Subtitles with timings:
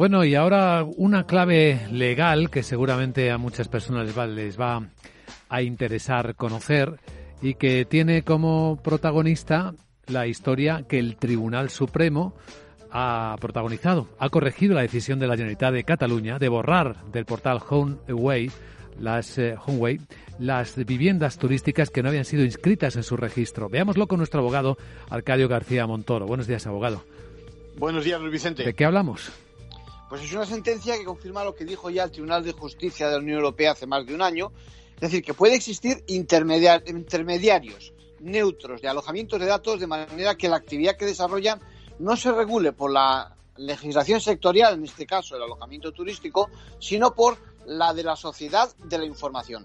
[0.00, 4.88] Bueno, y ahora una clave legal que seguramente a muchas personas les va, les va
[5.50, 6.98] a interesar conocer
[7.42, 9.74] y que tiene como protagonista
[10.06, 12.32] la historia que el Tribunal Supremo
[12.90, 14.08] ha protagonizado.
[14.18, 18.50] Ha corregido la decisión de la Generalitat de Cataluña de borrar del portal HomeAway
[18.98, 20.00] las, eh, Homeway,
[20.38, 23.68] las viviendas turísticas que no habían sido inscritas en su registro.
[23.68, 24.78] Veámoslo con nuestro abogado
[25.10, 26.24] Arcadio García Montoro.
[26.24, 27.04] Buenos días, abogado.
[27.76, 28.64] Buenos días, Luis Vicente.
[28.64, 29.30] ¿De qué hablamos?
[30.10, 33.12] Pues es una sentencia que confirma lo que dijo ya el Tribunal de Justicia de
[33.12, 34.50] la Unión Europea hace más de un año,
[34.96, 40.56] es decir, que puede existir intermediarios neutros de alojamientos de datos de manera que la
[40.56, 41.60] actividad que desarrollan
[42.00, 47.38] no se regule por la legislación sectorial, en este caso el alojamiento turístico, sino por
[47.66, 49.64] la de la sociedad de la información.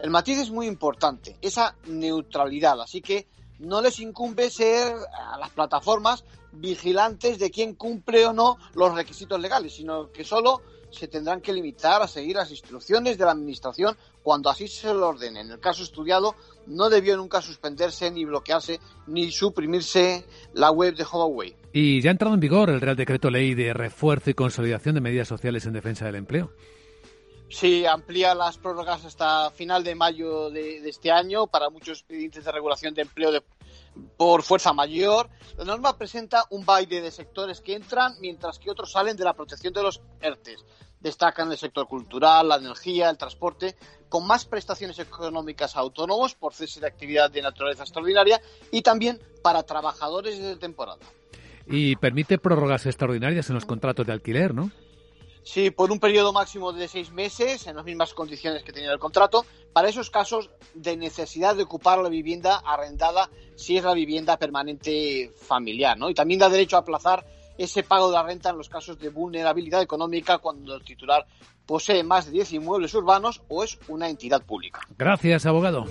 [0.00, 3.28] El matiz es muy importante, esa neutralidad, así que
[3.60, 6.24] no les incumbe ser a las plataformas
[6.60, 11.52] vigilantes de quién cumple o no los requisitos legales, sino que solo se tendrán que
[11.52, 15.40] limitar a seguir las instrucciones de la Administración cuando así se lo ordene.
[15.40, 16.34] En el caso estudiado,
[16.66, 21.56] no debió nunca suspenderse ni bloquearse ni suprimirse la web de Huawei.
[21.72, 25.00] Y ya ha entrado en vigor el Real Decreto Ley de Refuerzo y Consolidación de
[25.00, 26.52] Medidas Sociales en Defensa del Empleo.
[27.48, 32.52] Sí, amplía las prórrogas hasta final de mayo de, este año para muchos expedientes de
[32.52, 33.30] regulación de empleo
[34.16, 35.28] por fuerza mayor.
[35.56, 39.34] La norma presenta un baile de sectores que entran, mientras que otros salen de la
[39.34, 40.64] protección de los ERTES.
[41.00, 43.76] Destacan el sector cultural, la energía, el transporte,
[44.08, 48.40] con más prestaciones económicas autónomos por cese de actividad de naturaleza extraordinaria
[48.72, 51.04] y también para trabajadores de temporada.
[51.68, 54.72] Y permite prórrogas extraordinarias en los contratos de alquiler, ¿no?
[55.46, 58.98] Sí, por un periodo máximo de seis meses, en las mismas condiciones que tenía el
[58.98, 64.38] contrato, para esos casos de necesidad de ocupar la vivienda arrendada si es la vivienda
[64.38, 66.10] permanente familiar, ¿no?
[66.10, 67.24] Y también da derecho a aplazar
[67.56, 71.24] ese pago de la renta en los casos de vulnerabilidad económica cuando el titular
[71.64, 74.80] posee más de 10 inmuebles urbanos o es una entidad pública.
[74.98, 75.86] Gracias, abogado.